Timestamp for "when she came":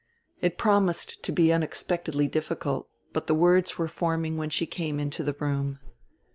4.35-4.99